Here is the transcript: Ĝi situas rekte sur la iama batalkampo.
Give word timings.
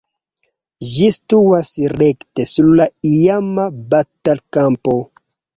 Ĝi 0.91 1.09
situas 1.17 1.69
rekte 1.95 2.45
sur 2.53 2.71
la 2.81 2.87
iama 3.13 3.69
batalkampo. 3.93 5.01